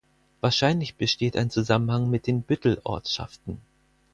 Wahrscheinlich 0.39 0.95
besteht 0.95 1.37
ein 1.37 1.51
Zusammenhang 1.51 2.09
mit 2.09 2.25
den 2.25 2.41
Büttel-Ortschaften. 2.41 3.61